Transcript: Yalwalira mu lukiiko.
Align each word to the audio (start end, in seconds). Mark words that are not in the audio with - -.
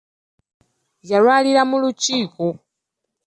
Yalwalira 1.09 1.61
mu 1.69 1.77
lukiiko. 1.83 2.45